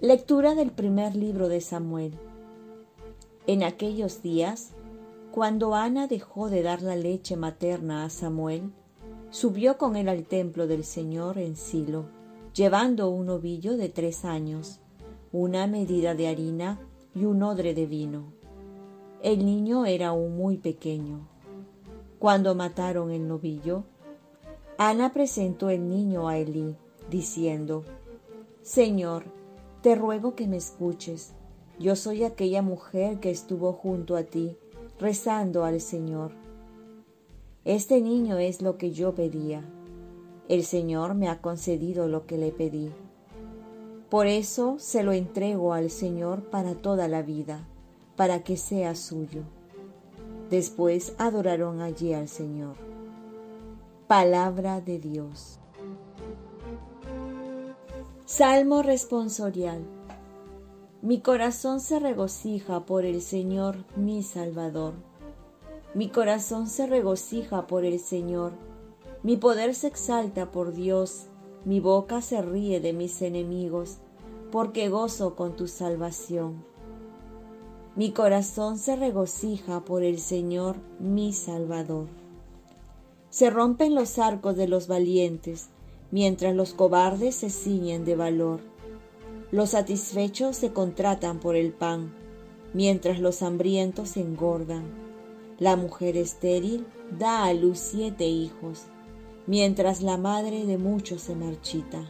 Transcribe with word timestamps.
Lectura 0.00 0.56
del 0.56 0.72
primer 0.72 1.14
libro 1.14 1.48
de 1.48 1.60
Samuel. 1.60 2.18
En 3.46 3.62
aquellos 3.62 4.20
días, 4.20 4.72
cuando 5.30 5.74
Ana 5.74 6.08
dejó 6.08 6.50
de 6.50 6.62
dar 6.62 6.82
la 6.82 6.96
leche 6.96 7.36
materna 7.36 8.04
a 8.04 8.10
Samuel, 8.10 8.72
subió 9.30 9.78
con 9.78 9.94
él 9.94 10.08
al 10.08 10.24
templo 10.24 10.66
del 10.66 10.82
Señor 10.84 11.38
en 11.38 11.56
Silo, 11.56 12.06
llevando 12.52 13.10
un 13.10 13.28
ovillo 13.28 13.76
de 13.76 13.88
tres 13.88 14.24
años, 14.24 14.80
una 15.30 15.68
medida 15.68 16.14
de 16.16 16.26
harina 16.26 16.80
y 17.14 17.24
un 17.24 17.42
odre 17.44 17.72
de 17.72 17.86
vino. 17.86 18.32
El 19.22 19.46
niño 19.46 19.86
era 19.86 20.08
aún 20.08 20.36
muy 20.36 20.56
pequeño. 20.56 21.28
Cuando 22.18 22.56
mataron 22.56 23.12
el 23.12 23.28
novillo, 23.28 23.84
Ana 24.78 25.12
presentó 25.12 25.70
el 25.70 25.88
niño 25.88 26.28
a 26.28 26.38
Elí, 26.38 26.74
diciendo, 27.08 27.84
Señor, 28.62 29.24
te 29.82 29.96
ruego 29.96 30.36
que 30.36 30.46
me 30.46 30.56
escuches. 30.56 31.32
Yo 31.78 31.96
soy 31.96 32.22
aquella 32.22 32.62
mujer 32.62 33.18
que 33.18 33.30
estuvo 33.30 33.72
junto 33.72 34.14
a 34.14 34.22
ti, 34.22 34.56
rezando 35.00 35.64
al 35.64 35.80
Señor. 35.80 36.30
Este 37.64 38.00
niño 38.00 38.38
es 38.38 38.62
lo 38.62 38.78
que 38.78 38.92
yo 38.92 39.14
pedía. 39.14 39.64
El 40.48 40.64
Señor 40.64 41.14
me 41.14 41.28
ha 41.28 41.40
concedido 41.40 42.06
lo 42.06 42.26
que 42.26 42.38
le 42.38 42.52
pedí. 42.52 42.92
Por 44.08 44.28
eso 44.28 44.76
se 44.78 45.02
lo 45.02 45.12
entrego 45.12 45.72
al 45.72 45.90
Señor 45.90 46.44
para 46.44 46.74
toda 46.74 47.08
la 47.08 47.22
vida, 47.22 47.66
para 48.14 48.44
que 48.44 48.56
sea 48.56 48.94
suyo. 48.94 49.42
Después 50.48 51.14
adoraron 51.18 51.80
allí 51.80 52.12
al 52.12 52.28
Señor. 52.28 52.76
Palabra 54.06 54.80
de 54.80 54.98
Dios. 54.98 55.58
Salmo 58.24 58.82
responsorial. 58.82 59.84
Mi 61.02 61.20
corazón 61.20 61.80
se 61.80 61.98
regocija 61.98 62.86
por 62.86 63.04
el 63.04 63.20
Señor 63.20 63.84
mi 63.96 64.22
Salvador. 64.22 64.94
Mi 65.92 66.08
corazón 66.08 66.68
se 66.68 66.86
regocija 66.86 67.66
por 67.66 67.84
el 67.84 67.98
Señor. 67.98 68.52
Mi 69.24 69.36
poder 69.36 69.74
se 69.74 69.88
exalta 69.88 70.52
por 70.52 70.72
Dios. 70.72 71.26
Mi 71.64 71.80
boca 71.80 72.22
se 72.22 72.40
ríe 72.42 72.80
de 72.80 72.92
mis 72.92 73.20
enemigos, 73.22 73.98
porque 74.52 74.88
gozo 74.88 75.34
con 75.34 75.56
tu 75.56 75.66
salvación. 75.66 76.64
Mi 77.96 78.12
corazón 78.12 78.78
se 78.78 78.94
regocija 78.94 79.84
por 79.84 80.04
el 80.04 80.20
Señor 80.20 80.76
mi 81.00 81.32
Salvador. 81.32 82.06
Se 83.30 83.50
rompen 83.50 83.96
los 83.96 84.20
arcos 84.20 84.56
de 84.56 84.68
los 84.68 84.86
valientes 84.86 85.71
mientras 86.12 86.54
los 86.54 86.74
cobardes 86.74 87.34
se 87.34 87.50
ciñen 87.50 88.04
de 88.04 88.14
valor. 88.14 88.60
Los 89.50 89.70
satisfechos 89.70 90.56
se 90.56 90.72
contratan 90.72 91.40
por 91.40 91.56
el 91.56 91.72
pan, 91.72 92.14
mientras 92.74 93.18
los 93.18 93.42
hambrientos 93.42 94.10
se 94.10 94.20
engordan. 94.20 94.84
La 95.58 95.74
mujer 95.74 96.16
estéril 96.16 96.86
da 97.18 97.44
a 97.44 97.54
luz 97.54 97.78
siete 97.78 98.26
hijos, 98.26 98.82
mientras 99.46 100.02
la 100.02 100.18
madre 100.18 100.66
de 100.66 100.78
muchos 100.78 101.22
se 101.22 101.34
marchita. 101.34 102.04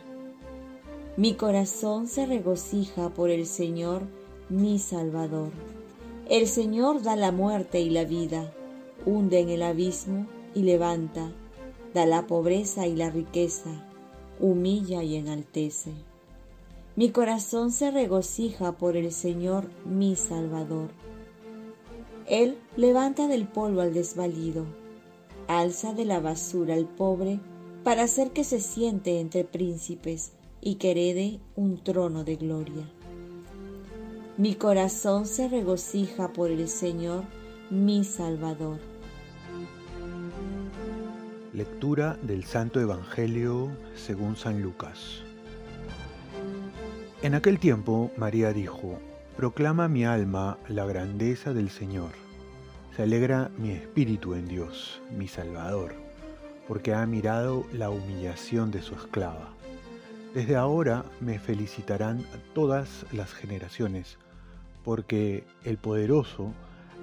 Mi 1.17 1.35
corazón 1.35 2.09
se 2.09 2.27
regocija 2.27 3.11
por 3.11 3.31
el 3.31 3.47
Señor, 3.47 4.03
mi 4.49 4.79
Salvador. 4.79 5.51
El 6.29 6.47
Señor 6.49 7.03
da 7.03 7.15
la 7.15 7.31
muerte 7.31 7.81
y 7.81 7.91
la 7.91 8.05
vida, 8.05 8.53
hunde 9.07 9.41
en 9.41 9.49
el 9.49 9.63
abismo 9.63 10.27
y 10.55 10.63
levanta, 10.63 11.31
da 11.95 12.07
la 12.07 12.27
pobreza 12.27 12.87
y 12.87 12.97
la 12.97 13.11
riqueza 13.11 13.92
humilla 14.43 15.03
y 15.03 15.17
enaltece. 15.17 15.93
Mi 16.97 17.11
corazón 17.11 17.73
se 17.73 17.91
regocija 17.91 18.73
por 18.73 18.97
el 18.97 19.13
Señor 19.13 19.65
mi 19.87 20.17
Salvador. 20.17 20.91
Él 22.29 22.59
levanta 22.77 23.29
del 23.29 23.47
polvo 23.47 23.81
al 23.81 23.95
desvalido, 23.95 24.67
alza 25.49 25.95
de 25.95 26.05
la 26.05 26.21
basura 26.21 26.75
al 26.75 26.87
pobre 26.87 27.41
para 27.85 28.03
hacer 28.03 28.33
que 28.33 28.45
se 28.45 28.61
siente 28.61 29.21
entre 29.21 29.45
príncipes 29.45 30.33
y 30.61 30.75
que 30.75 30.91
herede 30.91 31.41
un 31.57 31.83
trono 31.83 32.25
de 32.25 32.37
gloria. 32.37 32.91
Mi 34.37 34.55
corazón 34.55 35.27
se 35.27 35.49
regocija 35.49 36.33
por 36.33 36.51
el 36.51 36.69
Señor 36.69 37.25
mi 37.71 38.05
Salvador 38.05 38.92
Lectura 41.53 42.17
del 42.23 42.45
Santo 42.45 42.81
Evangelio 42.81 43.69
según 43.95 44.37
San 44.37 44.63
Lucas. 44.63 45.23
En 47.21 47.35
aquel 47.35 47.59
tiempo 47.59 48.11
María 48.17 48.55
dijo, 48.55 48.99
Proclama 49.37 49.87
mi 49.87 50.07
alma 50.07 50.57
la 50.69 50.87
grandeza 50.87 51.53
del 51.53 51.69
Señor. 51.69 52.13
Se 52.97 53.03
alegra 53.03 53.51
mi 53.59 53.71
espíritu 53.73 54.33
en 54.33 54.49
Dios, 54.49 55.03
mi 55.15 55.29
Salvador, 55.29 55.93
porque 56.69 56.95
ha 56.95 57.05
mirado 57.05 57.67
la 57.75 57.91
humillación 57.91 58.71
de 58.71 58.81
su 58.81 58.95
esclava. 58.95 59.51
Desde 60.33 60.57
ahora 60.57 61.05
me 61.21 61.39
felicitarán 61.39 62.25
todas 62.55 63.05
las 63.13 63.35
generaciones, 63.35 64.17
porque 64.87 65.45
el 65.65 65.77
poderoso 65.77 66.55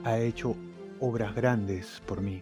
ha 0.03 0.17
hecho 0.17 0.55
obras 0.99 1.35
grandes 1.35 2.01
por 2.07 2.21
mí 2.21 2.41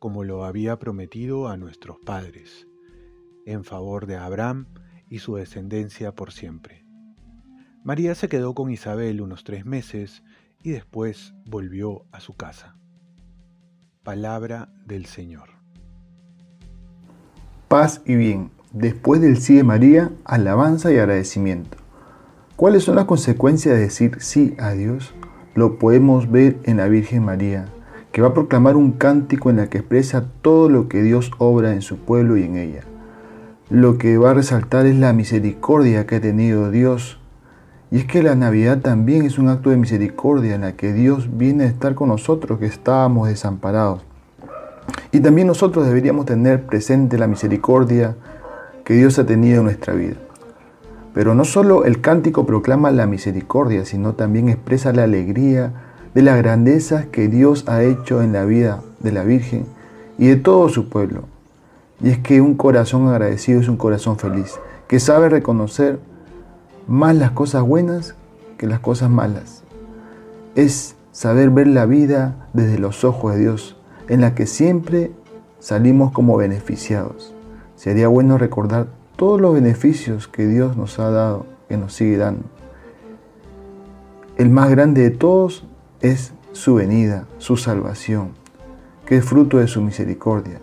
como 0.00 0.24
lo 0.24 0.44
había 0.44 0.78
prometido 0.78 1.48
a 1.48 1.56
nuestros 1.56 1.98
padres, 2.00 2.66
en 3.46 3.64
favor 3.64 4.06
de 4.06 4.16
Abraham 4.16 4.66
y 5.08 5.18
su 5.18 5.36
descendencia 5.36 6.12
por 6.12 6.32
siempre. 6.32 6.86
María 7.84 8.14
se 8.14 8.28
quedó 8.28 8.54
con 8.54 8.70
Isabel 8.70 9.20
unos 9.20 9.44
tres 9.44 9.66
meses 9.66 10.22
y 10.62 10.70
después 10.70 11.34
volvió 11.44 12.06
a 12.12 12.20
su 12.20 12.34
casa. 12.34 12.76
Palabra 14.02 14.72
del 14.86 15.04
Señor. 15.04 15.50
Paz 17.68 18.02
y 18.04 18.16
bien. 18.16 18.50
Después 18.72 19.20
del 19.20 19.38
sí 19.38 19.54
de 19.54 19.64
María, 19.64 20.10
alabanza 20.24 20.92
y 20.92 20.96
agradecimiento. 20.96 21.76
¿Cuáles 22.56 22.84
son 22.84 22.96
las 22.96 23.04
consecuencias 23.04 23.74
de 23.74 23.80
decir 23.82 24.16
sí 24.20 24.54
a 24.58 24.72
Dios? 24.72 25.14
Lo 25.54 25.78
podemos 25.78 26.30
ver 26.30 26.58
en 26.64 26.78
la 26.78 26.88
Virgen 26.88 27.24
María, 27.24 27.66
que 28.12 28.22
va 28.22 28.28
a 28.28 28.34
proclamar 28.34 28.76
un 28.76 28.92
cántico 28.92 29.50
en 29.50 29.60
el 29.60 29.68
que 29.68 29.78
expresa 29.78 30.24
todo 30.42 30.68
lo 30.68 30.88
que 30.88 31.02
Dios 31.02 31.30
obra 31.38 31.72
en 31.72 31.82
su 31.82 31.98
pueblo 31.98 32.36
y 32.36 32.42
en 32.42 32.56
ella. 32.56 32.82
Lo 33.68 33.98
que 33.98 34.18
va 34.18 34.30
a 34.30 34.34
resaltar 34.34 34.86
es 34.86 34.96
la 34.96 35.12
misericordia 35.12 36.06
que 36.06 36.16
ha 36.16 36.20
tenido 36.20 36.70
Dios. 36.70 37.20
Y 37.92 37.98
es 37.98 38.04
que 38.04 38.22
la 38.22 38.34
Navidad 38.34 38.80
también 38.80 39.24
es 39.24 39.38
un 39.38 39.48
acto 39.48 39.70
de 39.70 39.76
misericordia 39.76 40.54
en 40.54 40.62
la 40.62 40.72
que 40.72 40.92
Dios 40.92 41.36
viene 41.36 41.64
a 41.64 41.68
estar 41.68 41.94
con 41.94 42.08
nosotros 42.08 42.58
que 42.58 42.66
estábamos 42.66 43.28
desamparados. 43.28 44.04
Y 45.12 45.20
también 45.20 45.46
nosotros 45.46 45.86
deberíamos 45.86 46.26
tener 46.26 46.66
presente 46.66 47.18
la 47.18 47.26
misericordia 47.26 48.16
que 48.84 48.94
Dios 48.94 49.18
ha 49.18 49.26
tenido 49.26 49.58
en 49.58 49.64
nuestra 49.64 49.94
vida. 49.94 50.16
Pero 51.14 51.34
no 51.34 51.44
solo 51.44 51.84
el 51.84 52.00
cántico 52.00 52.46
proclama 52.46 52.90
la 52.90 53.06
misericordia, 53.06 53.84
sino 53.84 54.14
también 54.14 54.48
expresa 54.48 54.92
la 54.92 55.04
alegría, 55.04 55.89
de 56.14 56.22
las 56.22 56.38
grandezas 56.38 57.06
que 57.06 57.28
Dios 57.28 57.64
ha 57.68 57.82
hecho 57.82 58.22
en 58.22 58.32
la 58.32 58.44
vida 58.44 58.82
de 59.00 59.12
la 59.12 59.22
Virgen 59.22 59.66
y 60.18 60.26
de 60.28 60.36
todo 60.36 60.68
su 60.68 60.88
pueblo. 60.88 61.24
Y 62.02 62.10
es 62.10 62.18
que 62.18 62.40
un 62.40 62.54
corazón 62.54 63.08
agradecido 63.08 63.60
es 63.60 63.68
un 63.68 63.76
corazón 63.76 64.18
feliz, 64.18 64.58
que 64.88 65.00
sabe 65.00 65.28
reconocer 65.28 66.00
más 66.86 67.14
las 67.14 67.30
cosas 67.30 67.62
buenas 67.62 68.14
que 68.58 68.66
las 68.66 68.80
cosas 68.80 69.10
malas. 69.10 69.62
Es 70.54 70.96
saber 71.12 71.50
ver 71.50 71.66
la 71.66 71.86
vida 71.86 72.48
desde 72.52 72.78
los 72.78 73.04
ojos 73.04 73.34
de 73.34 73.40
Dios, 73.40 73.76
en 74.08 74.20
la 74.20 74.34
que 74.34 74.46
siempre 74.46 75.12
salimos 75.60 76.12
como 76.12 76.36
beneficiados. 76.36 77.34
Sería 77.76 78.08
bueno 78.08 78.36
recordar 78.36 78.88
todos 79.16 79.40
los 79.40 79.54
beneficios 79.54 80.28
que 80.28 80.46
Dios 80.46 80.76
nos 80.76 80.98
ha 80.98 81.10
dado, 81.10 81.46
que 81.68 81.76
nos 81.76 81.94
sigue 81.94 82.16
dando. 82.16 82.42
El 84.36 84.50
más 84.50 84.70
grande 84.70 85.02
de 85.02 85.10
todos 85.10 85.64
es 86.00 86.32
su 86.52 86.74
venida, 86.74 87.26
su 87.38 87.56
salvación, 87.56 88.30
que 89.06 89.18
es 89.18 89.24
fruto 89.24 89.58
de 89.58 89.68
su 89.68 89.80
misericordia. 89.82 90.60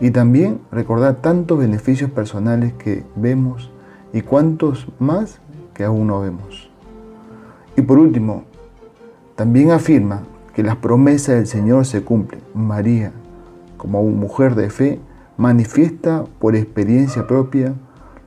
Y 0.00 0.10
también 0.10 0.60
recordar 0.72 1.16
tantos 1.16 1.58
beneficios 1.58 2.10
personales 2.10 2.72
que 2.74 3.04
vemos 3.16 3.70
y 4.12 4.22
cuantos 4.22 4.86
más 4.98 5.40
que 5.74 5.84
aún 5.84 6.06
no 6.06 6.20
vemos. 6.20 6.70
Y 7.76 7.82
por 7.82 7.98
último, 7.98 8.44
también 9.36 9.70
afirma 9.70 10.22
que 10.54 10.62
las 10.62 10.76
promesas 10.76 11.36
del 11.36 11.46
Señor 11.46 11.86
se 11.86 12.02
cumplen. 12.02 12.42
María, 12.54 13.12
como 13.76 14.02
mujer 14.02 14.54
de 14.54 14.70
fe, 14.70 15.00
manifiesta 15.36 16.24
por 16.38 16.56
experiencia 16.56 17.26
propia 17.26 17.74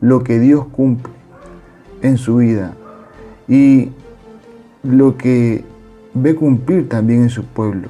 lo 0.01 0.23
que 0.23 0.39
Dios 0.39 0.65
cumple 0.65 1.13
en 2.01 2.17
su 2.17 2.37
vida 2.37 2.73
y 3.47 3.91
lo 4.83 5.17
que 5.17 5.63
ve 6.13 6.35
cumplir 6.35 6.87
también 6.87 7.23
en 7.23 7.29
su 7.29 7.43
pueblo, 7.43 7.89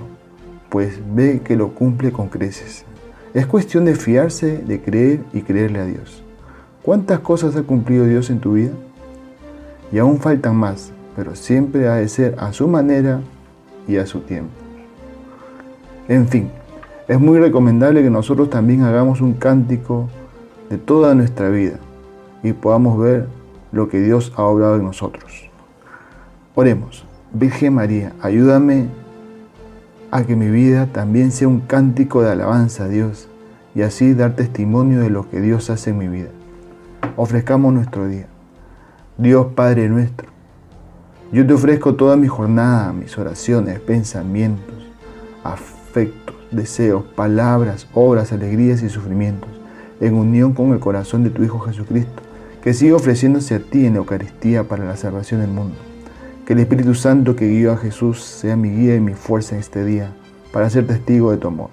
pues 0.69 0.99
ve 1.13 1.41
que 1.43 1.55
lo 1.55 1.69
cumple 1.75 2.11
con 2.11 2.29
creces. 2.29 2.85
Es 3.33 3.45
cuestión 3.45 3.85
de 3.85 3.95
fiarse, 3.95 4.57
de 4.59 4.81
creer 4.81 5.21
y 5.33 5.41
creerle 5.41 5.79
a 5.79 5.85
Dios. 5.85 6.23
¿Cuántas 6.83 7.19
cosas 7.19 7.55
ha 7.55 7.63
cumplido 7.63 8.05
Dios 8.05 8.29
en 8.29 8.39
tu 8.39 8.53
vida? 8.53 8.73
Y 9.91 9.97
aún 9.97 10.19
faltan 10.19 10.55
más, 10.55 10.91
pero 11.15 11.35
siempre 11.35 11.87
ha 11.87 11.95
de 11.95 12.07
ser 12.07 12.35
a 12.37 12.53
su 12.53 12.67
manera 12.67 13.21
y 13.87 13.97
a 13.97 14.05
su 14.05 14.19
tiempo. 14.21 14.51
En 16.07 16.27
fin, 16.27 16.49
es 17.07 17.19
muy 17.19 17.39
recomendable 17.39 18.01
que 18.03 18.09
nosotros 18.09 18.49
también 18.49 18.83
hagamos 18.83 19.21
un 19.21 19.33
cántico 19.33 20.09
de 20.69 20.77
toda 20.77 21.15
nuestra 21.15 21.49
vida 21.49 21.79
y 22.43 22.53
podamos 22.53 22.99
ver 22.99 23.27
lo 23.71 23.89
que 23.89 23.99
Dios 23.99 24.33
ha 24.35 24.43
obrado 24.43 24.75
en 24.75 24.83
nosotros. 24.83 25.49
Oremos, 26.55 27.05
Virgen 27.35 27.73
María, 27.73 28.13
ayúdame 28.21 28.89
a 30.11 30.23
que 30.23 30.35
mi 30.35 30.51
vida 30.51 30.85
también 30.85 31.31
sea 31.31 31.47
un 31.47 31.61
cántico 31.61 32.21
de 32.21 32.29
alabanza 32.29 32.83
a 32.83 32.87
Dios 32.87 33.27
y 33.73 33.81
así 33.81 34.13
dar 34.13 34.35
testimonio 34.35 34.99
de 34.99 35.09
lo 35.09 35.27
que 35.27 35.41
Dios 35.41 35.71
hace 35.71 35.89
en 35.89 35.97
mi 35.97 36.07
vida. 36.07 36.29
Ofrezcamos 37.15 37.73
nuestro 37.73 38.07
día. 38.07 38.27
Dios 39.17 39.47
Padre 39.55 39.89
nuestro, 39.89 40.27
yo 41.31 41.47
te 41.47 41.53
ofrezco 41.53 41.95
toda 41.95 42.15
mi 42.17 42.27
jornada, 42.27 42.93
mis 42.93 43.17
oraciones, 43.17 43.79
pensamientos, 43.79 44.87
afectos, 45.43 46.35
deseos, 46.51 47.03
palabras, 47.15 47.87
obras, 47.95 48.31
alegrías 48.31 48.83
y 48.83 48.89
sufrimientos, 48.89 49.49
en 49.99 50.13
unión 50.13 50.53
con 50.53 50.71
el 50.71 50.79
corazón 50.79 51.23
de 51.23 51.31
tu 51.31 51.43
Hijo 51.43 51.59
Jesucristo, 51.61 52.21
que 52.61 52.75
sigue 52.75 52.93
ofreciéndose 52.93 53.55
a 53.55 53.59
ti 53.59 53.87
en 53.87 53.93
la 53.93 53.99
Eucaristía 53.99 54.65
para 54.65 54.85
la 54.85 54.97
salvación 54.97 55.41
del 55.41 55.49
mundo. 55.49 55.92
Que 56.45 56.53
el 56.53 56.59
Espíritu 56.59 56.93
Santo 56.93 57.35
que 57.35 57.47
guió 57.47 57.71
a 57.71 57.77
Jesús 57.77 58.21
sea 58.21 58.55
mi 58.57 58.69
guía 58.69 58.95
y 58.95 58.99
mi 58.99 59.13
fuerza 59.13 59.55
en 59.55 59.61
este 59.61 59.85
día, 59.85 60.13
para 60.51 60.69
ser 60.69 60.85
testigo 60.85 61.31
de 61.31 61.37
tu 61.37 61.47
amor. 61.47 61.69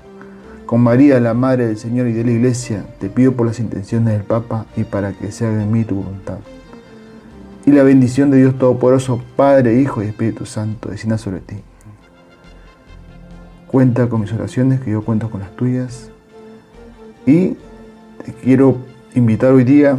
Con 0.64 0.80
María, 0.82 1.18
la 1.18 1.34
Madre 1.34 1.66
del 1.66 1.76
Señor 1.76 2.06
y 2.06 2.12
de 2.12 2.22
la 2.22 2.30
Iglesia, 2.30 2.84
te 3.00 3.08
pido 3.08 3.32
por 3.32 3.46
las 3.46 3.58
intenciones 3.58 4.12
del 4.12 4.22
Papa 4.22 4.66
y 4.76 4.84
para 4.84 5.12
que 5.12 5.32
se 5.32 5.44
haga 5.44 5.64
en 5.64 5.72
mí 5.72 5.84
tu 5.84 5.96
voluntad. 5.96 6.38
Y 7.66 7.72
la 7.72 7.82
bendición 7.82 8.30
de 8.30 8.38
Dios 8.38 8.56
Todopoderoso, 8.56 9.20
Padre, 9.34 9.80
Hijo 9.80 10.02
y 10.02 10.06
Espíritu 10.06 10.46
Santo, 10.46 10.88
descienda 10.88 11.18
sobre 11.18 11.40
ti. 11.40 11.56
Cuenta 13.66 14.08
con 14.08 14.20
mis 14.20 14.32
oraciones, 14.32 14.80
que 14.80 14.92
yo 14.92 15.04
cuento 15.04 15.30
con 15.30 15.40
las 15.40 15.54
tuyas. 15.56 16.10
Y 17.26 17.56
te 18.24 18.32
quiero 18.42 18.76
invitar 19.14 19.52
hoy 19.52 19.64
día 19.64 19.98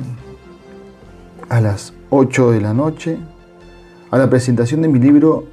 a 1.49 1.59
las 1.59 1.93
8 2.09 2.51
de 2.51 2.61
la 2.61 2.73
noche 2.73 3.17
a 4.11 4.17
la 4.17 4.29
presentación 4.29 4.81
de 4.81 4.89
mi 4.89 4.99
libro 4.99 5.45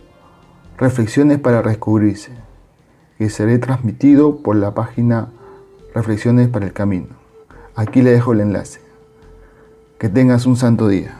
Reflexiones 0.78 1.38
para 1.38 1.62
Descubrirse, 1.62 2.32
que 3.16 3.30
será 3.30 3.56
transmitido 3.60 4.42
por 4.42 4.56
la 4.56 4.74
página 4.74 5.28
Reflexiones 5.94 6.48
para 6.48 6.66
el 6.66 6.72
Camino. 6.72 7.06
Aquí 7.76 8.02
le 8.02 8.10
dejo 8.10 8.32
el 8.32 8.40
enlace. 8.40 8.80
Que 9.98 10.08
tengas 10.08 10.44
un 10.44 10.56
santo 10.56 10.88
día. 10.88 11.16